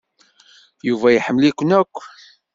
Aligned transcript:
Yuba 0.87 1.07
iḥemmel-iken 1.11 1.69
akk. 1.81 1.95